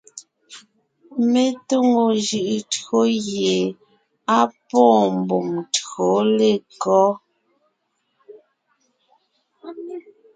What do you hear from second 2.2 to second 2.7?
jʉʼʉ